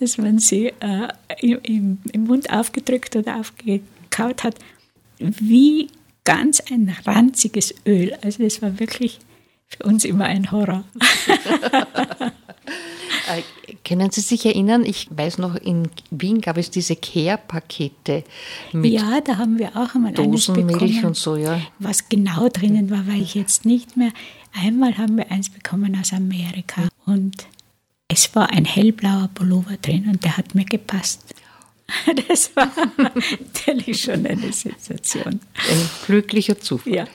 dass 0.00 0.18
man 0.18 0.38
sie 0.38 0.72
äh, 0.80 1.08
im, 1.40 1.98
im 2.12 2.24
Mund 2.24 2.50
aufgedrückt 2.52 3.14
oder 3.16 3.36
aufgekaut 3.36 4.42
hat, 4.42 4.56
wie 5.18 5.88
ganz 6.24 6.60
ein 6.70 6.94
ranziges 7.06 7.74
Öl. 7.86 8.16
Also 8.22 8.42
das 8.42 8.62
war 8.62 8.78
wirklich 8.80 9.20
für 9.66 9.84
uns 9.84 10.04
immer 10.04 10.24
ein 10.24 10.50
Horror. 10.50 10.84
Äh, 12.66 13.42
können 13.84 14.10
Sie 14.10 14.20
sich 14.20 14.44
erinnern, 14.44 14.84
ich 14.84 15.08
weiß 15.10 15.38
noch, 15.38 15.54
in 15.54 15.88
Wien 16.10 16.40
gab 16.40 16.56
es 16.56 16.70
diese 16.70 16.96
Care-Pakete 16.96 18.24
mit 18.72 18.92
Ja, 18.92 19.20
da 19.20 19.38
haben 19.38 19.58
wir 19.58 19.76
auch 19.76 19.94
einmal 19.94 20.12
Dosenmilch 20.12 21.04
und 21.04 21.16
so, 21.16 21.36
ja. 21.36 21.60
Was 21.78 22.08
genau 22.08 22.48
drinnen 22.48 22.90
war, 22.90 23.06
weiß 23.06 23.20
ich 23.20 23.34
jetzt 23.34 23.64
nicht 23.64 23.96
mehr. 23.96 24.12
Einmal 24.52 24.98
haben 24.98 25.16
wir 25.16 25.30
eins 25.30 25.48
bekommen 25.48 25.96
aus 26.00 26.12
Amerika 26.12 26.88
und 27.06 27.46
es 28.08 28.34
war 28.34 28.50
ein 28.50 28.64
hellblauer 28.64 29.30
Pullover 29.34 29.76
drin 29.80 30.08
und 30.10 30.24
der 30.24 30.36
hat 30.36 30.54
mir 30.54 30.64
gepasst. 30.64 31.34
Das 32.28 32.54
war 32.56 32.70
natürlich 33.36 34.02
schon 34.02 34.26
eine 34.26 34.52
Sensation. 34.52 35.40
Ein 35.68 35.90
glücklicher 36.06 36.58
Zufall. 36.60 36.94
Ja. 36.94 37.06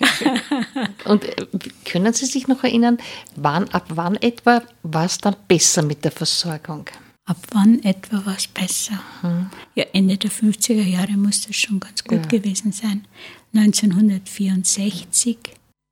Und 1.05 1.25
äh, 1.25 1.46
können 1.86 2.13
Sie 2.13 2.25
sich 2.25 2.48
noch 2.48 2.63
erinnern, 2.63 2.98
wann, 3.36 3.70
ab 3.70 3.86
wann 3.89 4.15
etwa 4.15 4.62
war 4.84 5.05
es 5.05 5.17
dann 5.17 5.36
besser 5.48 5.82
mit 5.82 6.03
der 6.03 6.12
Versorgung? 6.12 6.86
Ab 7.25 7.38
wann 7.51 7.84
etwa 7.84 8.25
war 8.25 8.36
es 8.38 8.48
besser? 8.48 9.00
Hm. 9.22 9.50
Ja, 9.74 9.86
Ende 9.94 10.17
der 10.17 10.29
50er 10.29 10.84
Jahre 10.84 11.13
muss 11.13 11.41
das 11.48 11.55
schon 11.55 11.79
ganz 11.79 12.03
gut 12.03 12.32
ja. 12.32 12.39
gewesen 12.39 12.72
sein. 12.72 13.08
1964 13.55 15.38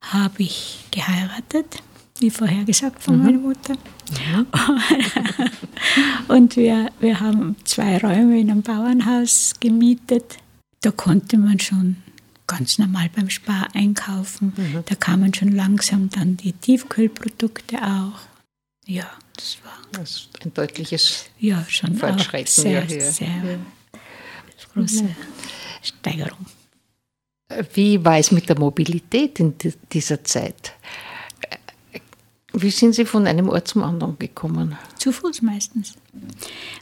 habe 0.04 0.44
ich 0.44 0.80
geheiratet 0.92 1.82
wie 2.20 2.30
vorher 2.30 2.64
gesagt 2.64 3.02
von 3.02 3.18
mhm. 3.18 3.24
meiner 3.24 3.40
Mutter. 3.40 3.74
Mhm. 3.74 4.48
und 6.28 6.56
wir, 6.56 6.92
wir 7.00 7.20
haben 7.20 7.56
zwei 7.64 7.98
Räume 7.98 8.40
in 8.40 8.52
einem 8.52 8.62
Bauernhaus 8.62 9.54
gemietet. 9.60 10.38
Da 10.82 10.92
konnte 10.92 11.38
man 11.38 11.60
schon 11.60 11.98
ganz 12.48 12.78
normal 12.78 13.10
beim 13.16 13.30
Spar 13.30 13.68
einkaufen. 13.74 14.54
Mhm. 14.56 14.84
Da 14.86 14.96
kamen 14.96 15.34
schon 15.34 15.52
langsam 15.52 16.10
dann 16.10 16.38
die 16.38 16.54
Tiefkühlprodukte 16.54 17.78
auch. 17.82 18.20
Ja, 18.86 19.10
das 19.36 19.58
war 19.64 19.74
das 19.94 20.12
ist 20.12 20.46
ein 20.46 20.54
deutliches 20.54 21.26
ja, 21.40 21.64
schon 21.70 21.96
Fortschreiten. 21.96 22.48
Sehr, 22.48 22.84
ja, 22.84 23.12
sehr 23.12 23.28
ja. 23.28 24.00
große 24.74 25.16
Steigerung. 25.82 26.46
Wie 27.74 28.04
war 28.04 28.18
es 28.18 28.32
mit 28.32 28.50
der 28.50 28.58
Mobilität 28.58 29.40
in 29.40 29.54
dieser 29.92 30.24
Zeit? 30.24 30.74
Wie 32.54 32.70
sind 32.70 32.94
Sie 32.94 33.06
von 33.06 33.26
einem 33.26 33.50
Ort 33.50 33.68
zum 33.68 33.84
anderen 33.84 34.18
gekommen? 34.20 34.78
Zu 35.00 35.12
Fuß 35.12 35.42
meistens. 35.42 35.96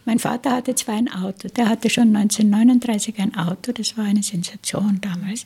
Mein 0.06 0.20
Vater 0.20 0.52
hatte 0.52 0.76
zwar 0.76 0.96
ein 0.96 1.10
Auto. 1.10 1.48
Der 1.48 1.70
hatte 1.70 1.90
schon 1.90 2.16
1939 2.16 3.20
ein 3.20 3.36
Auto. 3.38 3.72
Das 3.72 3.98
war 3.98 4.04
eine 4.04 4.22
Sensation 4.22 5.00
damals. 5.02 5.46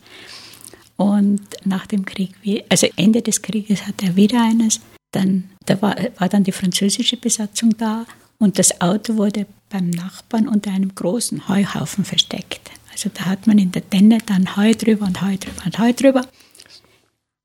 Und 0.97 1.41
nach 1.63 1.85
dem 1.85 2.05
Krieg, 2.05 2.33
also 2.69 2.87
Ende 2.95 3.21
des 3.21 3.41
Krieges 3.41 3.85
hatte 3.85 4.07
er 4.07 4.15
wieder 4.15 4.41
eines. 4.41 4.79
Dann 5.11 5.49
da 5.65 5.81
war, 5.81 5.95
war 6.17 6.29
dann 6.29 6.43
die 6.43 6.51
französische 6.51 7.17
Besatzung 7.17 7.77
da 7.77 8.05
und 8.39 8.59
das 8.59 8.81
Auto 8.81 9.17
wurde 9.17 9.45
beim 9.69 9.89
Nachbarn 9.89 10.47
unter 10.47 10.71
einem 10.71 10.93
großen 10.93 11.47
Heuhaufen 11.47 12.05
versteckt. 12.05 12.71
Also 12.91 13.09
da 13.13 13.25
hat 13.25 13.45
man 13.45 13.57
in 13.57 13.71
der 13.71 13.87
Tenne 13.89 14.19
dann 14.25 14.55
Heu 14.55 14.73
drüber 14.73 15.05
und 15.05 15.21
Heu 15.21 15.37
drüber 15.37 15.65
und 15.65 15.79
Heu 15.79 15.93
drüber. 15.93 16.21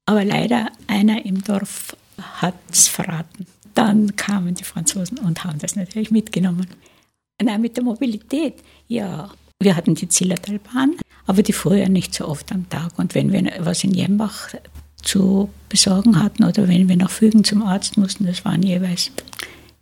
Aber 0.07 0.25
leider 0.25 0.71
einer 0.87 1.25
im 1.25 1.43
Dorf 1.43 1.97
hat 2.21 2.55
es 2.71 2.89
verraten. 2.89 3.47
Dann 3.75 4.17
kamen 4.17 4.55
die 4.55 4.65
Franzosen 4.65 5.19
und 5.19 5.45
haben 5.45 5.59
das 5.59 5.77
natürlich 5.77 6.11
mitgenommen. 6.11 6.67
Nein, 7.43 7.61
mit 7.61 7.77
der 7.77 7.85
Mobilität, 7.85 8.55
ja, 8.89 9.31
wir 9.61 9.77
hatten 9.77 9.95
die 9.95 10.09
Zillertalbahn, 10.09 10.97
aber 11.27 11.43
die 11.43 11.53
fuhr 11.53 11.77
ja 11.77 11.89
nicht 11.89 12.15
so 12.15 12.27
oft 12.27 12.51
am 12.53 12.69
Tag. 12.69 12.99
Und 12.99 13.15
wenn 13.15 13.33
wir 13.33 13.53
was 13.61 13.85
in 13.85 13.93
Jembach 13.93 14.49
zu 15.03 15.49
besorgen 15.69 16.23
hatten 16.23 16.45
oder 16.45 16.69
wenn 16.69 16.89
wir 16.89 16.97
nach 16.97 17.11
Fügen 17.11 17.45
zum 17.45 17.63
Arzt 17.63 17.97
mussten, 17.97 18.27
das 18.27 18.45
waren 18.45 18.63
jeweils 18.63 19.11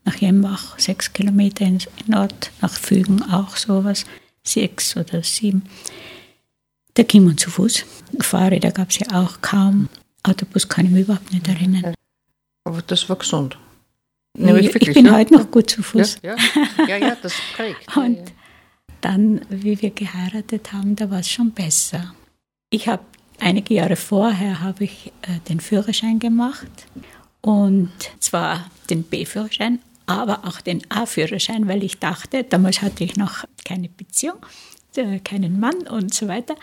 nach 0.04 0.16
Jembach 0.16 0.78
sechs 0.78 1.12
Kilometer 1.12 1.64
in 1.64 1.78
Nord, 2.06 2.50
nach 2.60 2.72
Fügen 2.72 3.22
auch 3.22 3.56
sowas, 3.56 4.04
sechs 4.42 4.96
oder 4.96 5.22
sieben. 5.22 5.62
Da 6.94 7.02
ging 7.02 7.24
man 7.24 7.38
zu 7.38 7.50
Fuß. 7.50 7.84
Fahrräder 8.20 8.72
gab 8.72 8.90
es 8.90 8.98
ja 8.98 9.22
auch 9.22 9.40
kaum. 9.40 9.88
Autobus 10.22 10.68
kann 10.68 10.86
ich 10.86 10.92
mich 10.92 11.02
überhaupt 11.02 11.32
nicht 11.32 11.46
erinnern. 11.46 11.94
Aber 12.68 12.82
das 12.82 13.08
war 13.08 13.16
gesund. 13.16 13.56
Nämlich 14.36 14.66
ich, 14.66 14.74
wirklich, 14.74 14.88
ich 14.90 14.94
bin 14.94 15.06
ja? 15.06 15.12
heute 15.12 15.32
noch 15.32 15.50
gut 15.50 15.70
zu 15.70 15.82
Fuß. 15.82 16.18
Ja, 16.22 16.36
ja, 16.36 16.86
ja, 16.86 16.96
ja 16.98 17.16
das 17.22 17.32
prägt. 17.56 17.96
Und 17.96 18.18
dann, 19.00 19.40
wie 19.48 19.80
wir 19.80 19.88
geheiratet 19.88 20.70
haben, 20.74 20.94
da 20.94 21.10
war 21.10 21.20
es 21.20 21.30
schon 21.30 21.52
besser. 21.52 22.12
Ich 22.68 22.86
habe 22.86 23.02
einige 23.40 23.72
Jahre 23.72 23.96
vorher 23.96 24.60
habe 24.60 24.84
ich 24.84 25.12
äh, 25.22 25.38
den 25.48 25.60
Führerschein 25.60 26.18
gemacht 26.18 26.68
und 27.40 27.90
zwar 28.20 28.70
den 28.90 29.02
B-Führerschein, 29.02 29.78
aber 30.04 30.44
auch 30.44 30.60
den 30.60 30.82
A-Führerschein, 30.90 31.68
weil 31.68 31.82
ich 31.82 31.98
dachte, 31.98 32.44
damals 32.44 32.82
hatte 32.82 33.02
ich 33.02 33.16
noch 33.16 33.44
keine 33.64 33.88
Beziehung, 33.88 34.36
äh, 34.94 35.20
keinen 35.20 35.58
Mann 35.58 35.86
und 35.88 36.12
so 36.12 36.28
weiter. 36.28 36.54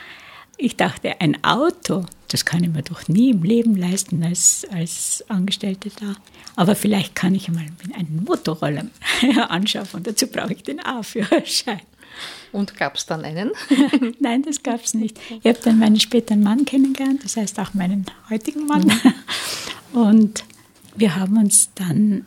Ich 0.57 0.77
dachte, 0.77 1.19
ein 1.19 1.43
Auto, 1.43 2.05
das 2.29 2.45
kann 2.45 2.63
ich 2.63 2.69
mir 2.69 2.83
doch 2.83 3.07
nie 3.07 3.31
im 3.31 3.43
Leben 3.43 3.75
leisten 3.75 4.23
als, 4.23 4.65
als 4.71 5.23
Angestellte 5.27 5.89
da. 5.99 6.15
Aber 6.55 6.75
vielleicht 6.75 7.15
kann 7.15 7.35
ich 7.35 7.49
mal 7.49 7.65
einen 7.93 8.23
Motorroller 8.25 8.85
anschaffen 9.49 9.97
und 9.97 10.07
dazu 10.07 10.27
brauche 10.27 10.53
ich 10.53 10.63
den 10.63 10.79
A-Führerschein. 10.79 11.81
Und 12.51 12.77
gab 12.77 12.95
es 12.95 13.05
dann 13.05 13.25
einen? 13.25 13.51
Nein, 14.19 14.43
das 14.43 14.63
gab 14.63 14.83
es 14.83 14.93
nicht. 14.93 15.19
Ich 15.29 15.45
habe 15.45 15.59
dann 15.61 15.79
meinen 15.79 15.99
späteren 15.99 16.41
Mann 16.41 16.63
kennengelernt, 16.63 17.23
das 17.23 17.35
heißt 17.35 17.59
auch 17.59 17.73
meinen 17.73 18.05
heutigen 18.29 18.65
Mann. 18.65 18.85
Mhm. 18.85 19.13
Und 19.99 20.43
wir 20.95 21.15
haben 21.15 21.37
uns 21.37 21.69
dann, 21.75 22.25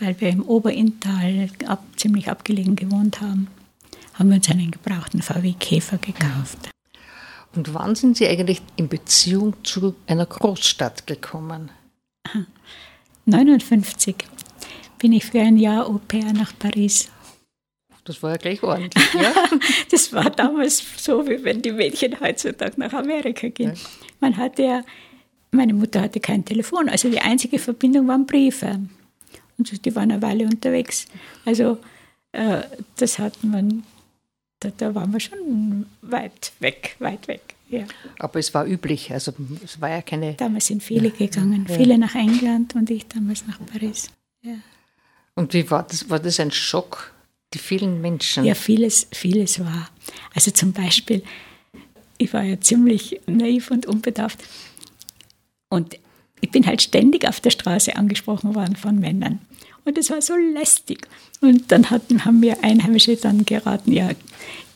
weil 0.00 0.18
wir 0.20 0.30
im 0.30 0.42
Oberinntal 0.42 1.50
ab, 1.66 1.84
ziemlich 1.96 2.30
abgelegen 2.30 2.76
gewohnt 2.76 3.20
haben, 3.20 3.48
haben 4.14 4.30
wir 4.30 4.36
uns 4.36 4.48
einen 4.48 4.70
gebrauchten 4.70 5.20
VW 5.20 5.54
Käfer 5.58 5.98
gekauft. 5.98 6.70
Und 7.54 7.72
wann 7.74 7.94
sind 7.94 8.16
Sie 8.16 8.26
eigentlich 8.26 8.60
in 8.76 8.88
Beziehung 8.88 9.54
zu 9.62 9.94
einer 10.06 10.26
Großstadt 10.26 11.06
gekommen? 11.06 11.70
59 13.26 14.16
bin 14.98 15.12
ich 15.12 15.26
für 15.26 15.40
ein 15.40 15.56
Jahr 15.56 15.86
Au 15.86 16.00
pair 16.08 16.32
nach 16.32 16.52
Paris. 16.58 17.10
Das 18.04 18.22
war 18.22 18.32
ja 18.32 18.36
gleich 18.36 18.62
ordentlich, 18.62 19.14
ja? 19.14 19.32
das 19.90 20.12
war 20.12 20.28
damals 20.28 20.84
so, 20.96 21.26
wie 21.26 21.42
wenn 21.42 21.62
die 21.62 21.72
Mädchen 21.72 22.20
heutzutage 22.20 22.78
nach 22.78 22.92
Amerika 22.92 23.48
gehen. 23.48 23.72
Man 24.20 24.36
hatte 24.36 24.62
ja, 24.62 24.82
meine 25.50 25.72
Mutter 25.72 26.02
hatte 26.02 26.20
kein 26.20 26.44
Telefon, 26.44 26.88
also 26.90 27.08
die 27.08 27.20
einzige 27.20 27.58
Verbindung 27.58 28.06
waren 28.08 28.26
Briefe. 28.26 28.80
Und 29.56 29.86
die 29.86 29.94
waren 29.94 30.10
eine 30.10 30.20
Weile 30.20 30.44
unterwegs. 30.44 31.06
Also 31.46 31.78
äh, 32.32 32.62
das 32.96 33.18
hat 33.18 33.42
man 33.42 33.84
da, 34.60 34.70
da 34.76 34.94
waren 34.94 35.12
wir 35.12 35.20
schon 35.20 35.86
weit 36.02 36.52
weg, 36.60 36.96
weit 36.98 37.28
weg. 37.28 37.54
Ja. 37.68 37.84
Aber 38.18 38.38
es 38.38 38.52
war 38.54 38.66
üblich, 38.66 39.12
also 39.12 39.32
es 39.64 39.80
war 39.80 39.90
ja 39.90 40.02
keine. 40.02 40.34
Damals 40.34 40.66
sind 40.66 40.82
viele 40.82 41.08
ja, 41.08 41.14
gegangen, 41.14 41.66
ja, 41.68 41.76
viele 41.76 41.98
nach 41.98 42.14
England 42.14 42.74
und 42.74 42.90
ich 42.90 43.06
damals 43.06 43.46
nach 43.46 43.58
Paris. 43.66 44.10
Und 45.34 45.52
wie 45.52 45.70
war 45.70 45.82
das? 45.82 46.08
War 46.08 46.20
das 46.20 46.38
ein 46.38 46.52
Schock, 46.52 47.12
die 47.52 47.58
vielen 47.58 48.00
Menschen? 48.00 48.44
Ja, 48.44 48.54
vieles, 48.54 49.08
vieles 49.12 49.58
war. 49.60 49.90
Also 50.34 50.50
zum 50.50 50.72
Beispiel, 50.72 51.22
ich 52.18 52.32
war 52.32 52.42
ja 52.42 52.60
ziemlich 52.60 53.20
naiv 53.26 53.70
und 53.70 53.86
unbedarft. 53.86 54.38
Und 55.68 55.98
ich 56.40 56.50
bin 56.50 56.66
halt 56.66 56.82
ständig 56.82 57.26
auf 57.26 57.40
der 57.40 57.50
Straße 57.50 57.96
angesprochen 57.96 58.54
worden 58.54 58.76
von 58.76 58.98
Männern. 59.00 59.40
Und 59.84 59.98
es 59.98 60.10
war 60.10 60.22
so 60.22 60.36
lästig. 60.36 61.06
Und 61.40 61.70
dann 61.70 61.90
hatten, 61.90 62.24
haben 62.24 62.40
mir 62.40 62.62
Einheimische 62.62 63.16
dann 63.16 63.44
geraten, 63.44 63.92
ja, 63.92 64.10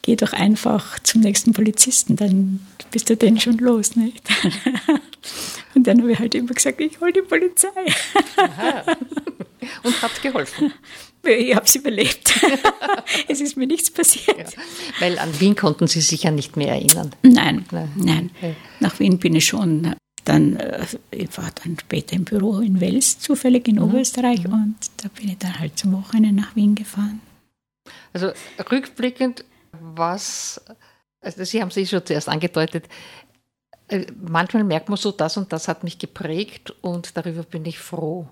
geh 0.02 0.16
doch 0.16 0.32
einfach 0.32 0.98
zum 1.00 1.22
nächsten 1.22 1.52
Polizisten, 1.52 2.16
dann 2.16 2.60
bist 2.90 3.10
du 3.10 3.16
denn 3.16 3.40
schon 3.40 3.58
los. 3.58 3.96
Nicht? 3.96 4.22
Und 5.74 5.86
dann 5.86 6.00
habe 6.00 6.12
ich 6.12 6.18
halt 6.18 6.34
immer 6.34 6.54
gesagt, 6.54 6.80
ich 6.80 7.00
hole 7.00 7.12
die 7.12 7.22
Polizei. 7.22 7.68
Aha. 8.36 8.96
Und 9.82 10.02
hat 10.02 10.22
geholfen. 10.22 10.72
Ich 11.24 11.54
habe 11.54 11.66
es 11.66 11.74
überlebt. 11.74 12.32
es 13.28 13.40
ist 13.40 13.56
mir 13.56 13.66
nichts 13.66 13.90
passiert. 13.90 14.38
Ja, 14.38 14.62
weil 15.00 15.18
an 15.18 15.38
Wien 15.40 15.56
konnten 15.56 15.86
Sie 15.86 16.00
sich 16.00 16.22
ja 16.22 16.30
nicht 16.30 16.56
mehr 16.56 16.68
erinnern. 16.68 17.14
Nein, 17.22 17.66
nein. 17.70 17.90
nein. 17.96 18.30
Nach 18.80 18.98
Wien 18.98 19.18
bin 19.18 19.34
ich 19.34 19.46
schon 19.46 19.94
dann, 20.28 20.56
äh, 20.56 20.84
ich 21.10 21.36
war 21.38 21.50
dann 21.64 21.78
später 21.78 22.14
im 22.14 22.24
Büro 22.24 22.58
in 22.58 22.80
Wels, 22.80 23.18
zufällig 23.18 23.66
in 23.68 23.76
mhm. 23.76 23.84
Oberösterreich, 23.84 24.44
mhm. 24.44 24.52
und 24.52 24.76
da 24.98 25.08
bin 25.08 25.28
ich 25.28 25.38
dann 25.38 25.58
halt 25.58 25.78
zum 25.78 25.92
Wochenende 25.92 26.32
nach 26.32 26.54
Wien 26.54 26.74
gefahren. 26.74 27.20
Also 28.12 28.32
rückblickend, 28.70 29.44
was, 29.72 30.60
also 31.20 31.44
Sie 31.44 31.60
haben 31.60 31.70
sich 31.70 31.88
schon 31.88 32.04
zuerst 32.04 32.28
angedeutet, 32.28 32.88
äh, 33.88 34.06
manchmal 34.20 34.64
merkt 34.64 34.88
man 34.88 34.98
so, 34.98 35.12
das 35.12 35.36
und 35.36 35.52
das 35.52 35.68
hat 35.68 35.82
mich 35.82 35.98
geprägt 35.98 36.74
und 36.82 37.16
darüber 37.16 37.42
bin 37.42 37.64
ich 37.64 37.78
froh. 37.78 38.28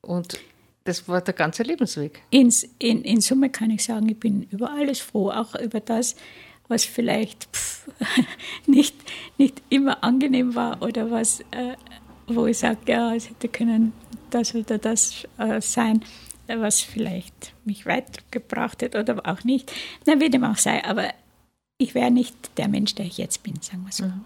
Und 0.00 0.38
das 0.84 1.08
war 1.08 1.20
der 1.20 1.34
ganze 1.34 1.62
Lebensweg. 1.62 2.22
In, 2.30 2.52
in, 2.78 3.02
in 3.02 3.20
Summe 3.20 3.50
kann 3.50 3.70
ich 3.70 3.84
sagen, 3.84 4.08
ich 4.08 4.18
bin 4.18 4.44
über 4.44 4.70
alles 4.70 5.00
froh, 5.00 5.30
auch 5.30 5.54
über 5.56 5.80
das, 5.80 6.16
was 6.70 6.84
vielleicht 6.84 7.48
pff, 7.52 7.88
nicht, 8.66 8.94
nicht 9.38 9.62
immer 9.68 10.02
angenehm 10.02 10.54
war 10.54 10.80
oder 10.82 11.10
was, 11.10 11.40
äh, 11.50 11.76
wo 12.26 12.46
ich 12.46 12.58
sage, 12.58 12.78
ja, 12.86 13.14
es 13.14 13.28
hätte 13.28 13.48
können 13.48 13.92
das 14.30 14.54
oder 14.54 14.78
das 14.78 15.26
äh, 15.38 15.60
sein, 15.60 16.04
was 16.46 16.80
vielleicht 16.80 17.54
mich 17.64 17.86
weitergebracht 17.86 18.82
hätte 18.82 19.00
oder 19.00 19.26
auch 19.26 19.44
nicht. 19.44 19.72
Na, 20.06 20.20
wie 20.20 20.30
dem 20.30 20.44
auch 20.44 20.56
sei, 20.56 20.84
aber 20.84 21.12
ich 21.78 21.94
wäre 21.94 22.10
nicht 22.10 22.58
der 22.58 22.68
Mensch, 22.68 22.94
der 22.94 23.06
ich 23.06 23.18
jetzt 23.18 23.42
bin, 23.42 23.60
sagen 23.60 23.84
wir 23.84 23.92
so. 23.92 24.04
Mhm. 24.04 24.24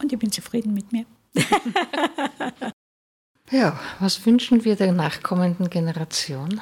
Und 0.00 0.12
ich 0.12 0.18
bin 0.18 0.32
zufrieden 0.32 0.74
mit 0.74 0.92
mir. 0.92 1.04
ja, 3.50 3.78
was 4.00 4.24
wünschen 4.24 4.64
wir 4.64 4.76
der 4.76 4.92
nachkommenden 4.92 5.70
Generation? 5.70 6.60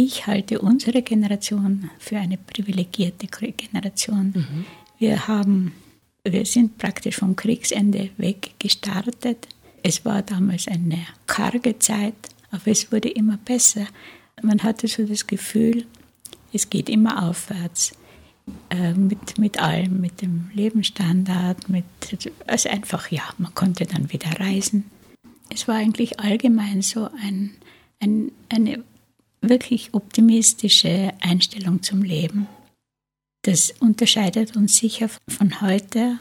Ich 0.00 0.28
halte 0.28 0.60
unsere 0.60 1.02
Generation 1.02 1.90
für 1.98 2.18
eine 2.18 2.38
privilegierte 2.38 3.26
Generation. 3.26 4.32
Mhm. 4.32 4.64
Wir 4.96 5.26
haben, 5.26 5.72
wir 6.22 6.46
sind 6.46 6.78
praktisch 6.78 7.16
vom 7.16 7.34
Kriegsende 7.34 8.10
weg 8.16 8.54
gestartet. 8.60 9.48
Es 9.82 10.04
war 10.04 10.22
damals 10.22 10.68
eine 10.68 11.04
karge 11.26 11.80
Zeit, 11.80 12.14
aber 12.52 12.68
es 12.68 12.92
wurde 12.92 13.08
immer 13.08 13.38
besser. 13.38 13.88
Man 14.40 14.62
hatte 14.62 14.86
so 14.86 15.04
das 15.04 15.26
Gefühl, 15.26 15.84
es 16.52 16.70
geht 16.70 16.88
immer 16.88 17.28
aufwärts. 17.28 17.90
Äh, 18.70 18.92
mit, 18.94 19.36
mit 19.36 19.58
allem, 19.58 20.00
mit 20.00 20.22
dem 20.22 20.48
Lebensstandard, 20.54 21.68
mit, 21.68 21.84
also 22.46 22.68
einfach, 22.68 23.10
ja, 23.10 23.24
man 23.38 23.52
konnte 23.52 23.84
dann 23.84 24.12
wieder 24.12 24.30
reisen. 24.38 24.84
Es 25.52 25.66
war 25.66 25.74
eigentlich 25.74 26.20
allgemein 26.20 26.82
so 26.82 27.10
ein, 27.20 27.50
ein, 27.98 28.30
eine 28.48 28.84
wirklich 29.40 29.90
optimistische 29.92 31.12
Einstellung 31.20 31.82
zum 31.82 32.02
Leben. 32.02 32.46
Das 33.42 33.72
unterscheidet 33.80 34.56
uns 34.56 34.76
sicher 34.76 35.08
von 35.28 35.60
heute, 35.60 36.18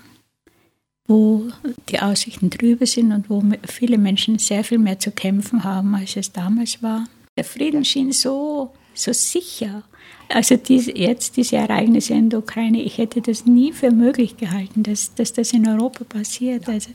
wo 1.08 1.48
die 1.90 2.00
Aussichten 2.00 2.52
trübe 2.52 2.86
sind 2.86 3.12
und 3.12 3.30
wo 3.30 3.44
viele 3.68 3.98
Menschen 3.98 4.40
sehr 4.40 4.64
viel 4.64 4.78
mehr 4.78 5.00
zu 5.00 5.12
kämpfen 5.12 5.64
haben, 5.64 5.96
als 5.96 6.16
es 6.16 6.32
damals 6.32 6.84
war. 6.84 7.08
Der 7.38 7.44
Frieden 7.44 7.86
schien 7.86 8.12
so, 8.12 8.72
so 8.94 9.14
sicher. 9.14 9.84
Also 10.30 10.58
diese, 10.58 10.96
jetzt 10.98 11.38
diese 11.38 11.56
Ereignisse 11.56 12.14
in 12.14 12.30
der 12.30 12.40
Ukraine, 12.40 12.82
ich 12.82 12.98
hätte 12.98 13.22
das 13.22 13.46
nie 13.46 13.72
für 13.72 13.92
möglich 13.92 14.38
gehalten, 14.38 14.84
dass, 14.84 15.14
dass 15.16 15.34
das 15.34 15.54
in 15.54 15.68
Europa 15.68 16.04
passiert. 16.04 16.68
Also 16.68 16.90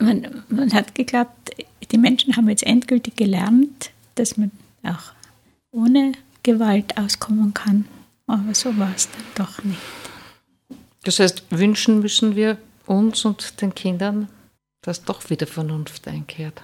man, 0.00 0.42
man 0.48 0.72
hat 0.72 0.94
geglaubt, 0.94 1.50
die 1.90 1.98
Menschen 1.98 2.36
haben 2.36 2.48
jetzt 2.48 2.64
endgültig 2.64 3.16
gelernt, 3.16 3.90
dass 4.14 4.36
man 4.36 4.50
auch 4.82 5.12
ohne 5.74 6.12
Gewalt 6.42 6.96
auskommen 6.96 7.52
kann. 7.52 7.86
Aber 8.26 8.54
so 8.54 8.76
war 8.78 8.92
es 8.94 9.08
dann 9.10 9.46
doch 9.46 9.62
nicht. 9.64 9.78
Das 11.02 11.18
heißt, 11.18 11.44
wünschen 11.50 12.00
müssen 12.00 12.36
wir 12.36 12.56
uns 12.86 13.24
und 13.24 13.60
den 13.60 13.74
Kindern, 13.74 14.28
dass 14.80 15.04
doch 15.04 15.28
wieder 15.28 15.46
Vernunft 15.46 16.08
einkehrt. 16.08 16.62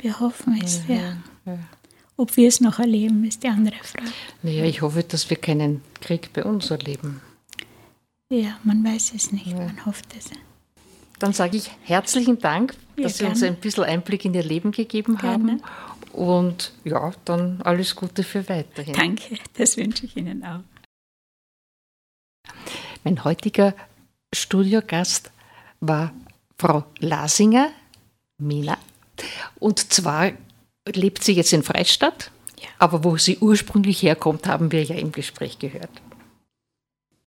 Wir 0.00 0.18
hoffen 0.18 0.60
es, 0.62 0.82
ja. 0.88 0.94
ja. 0.94 1.16
ja. 1.46 1.58
Ob 2.16 2.36
wir 2.36 2.48
es 2.48 2.60
noch 2.60 2.78
erleben, 2.78 3.24
ist 3.24 3.42
die 3.42 3.48
andere 3.48 3.76
Frage. 3.82 4.10
Naja, 4.42 4.64
ich 4.64 4.82
hoffe, 4.82 5.02
dass 5.02 5.28
wir 5.28 5.36
keinen 5.36 5.82
Krieg 6.00 6.32
bei 6.32 6.44
uns 6.44 6.70
erleben. 6.70 7.20
Ja, 8.30 8.58
man 8.64 8.82
weiß 8.84 9.12
es 9.14 9.32
nicht, 9.32 9.46
ja. 9.46 9.58
man 9.58 9.86
hofft 9.86 10.06
es. 10.16 10.30
Dann 11.18 11.32
sage 11.32 11.56
ich 11.56 11.70
herzlichen 11.82 12.38
Dank, 12.38 12.74
dass 12.96 13.18
Sie 13.18 13.24
uns 13.24 13.42
ein 13.42 13.56
bisschen 13.56 13.84
Einblick 13.84 14.24
in 14.24 14.34
Ihr 14.34 14.42
Leben 14.42 14.72
gegeben 14.72 15.16
gerne. 15.16 15.52
haben. 15.52 15.62
Und 16.16 16.72
ja, 16.84 17.12
dann 17.26 17.60
alles 17.62 17.94
Gute 17.94 18.22
für 18.22 18.48
weiterhin. 18.48 18.94
Danke, 18.94 19.36
das 19.54 19.76
wünsche 19.76 20.06
ich 20.06 20.16
Ihnen 20.16 20.42
auch. 20.44 20.60
Mein 23.04 23.22
heutiger 23.22 23.74
Studiogast 24.34 25.30
war 25.80 26.14
Frau 26.58 26.84
Lasinger, 27.00 27.70
Mina. 28.38 28.78
Und 29.58 29.92
zwar 29.92 30.32
lebt 30.88 31.22
sie 31.22 31.34
jetzt 31.34 31.52
in 31.52 31.62
Freistadt, 31.62 32.30
ja. 32.58 32.68
aber 32.78 33.04
wo 33.04 33.18
sie 33.18 33.38
ursprünglich 33.38 34.02
herkommt, 34.02 34.46
haben 34.46 34.72
wir 34.72 34.82
ja 34.84 34.96
im 34.96 35.12
Gespräch 35.12 35.58
gehört. 35.58 35.90